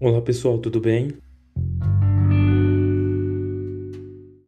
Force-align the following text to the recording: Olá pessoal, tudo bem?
Olá 0.00 0.20
pessoal, 0.22 0.58
tudo 0.58 0.80
bem? 0.80 1.16